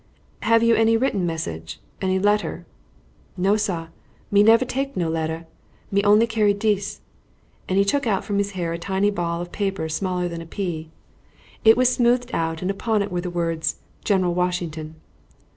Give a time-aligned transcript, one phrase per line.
[0.41, 2.65] "Have you any written message any letter?"
[3.37, 3.91] "No, sar,
[4.31, 5.45] me never take no letter.
[5.91, 7.01] Me only carry dis."
[7.69, 10.47] And he took out from his hair a tiny ball of paper smaller than a
[10.47, 10.89] pea.
[11.63, 14.95] It was smoothed out, and upon it, were the words, "General Washington."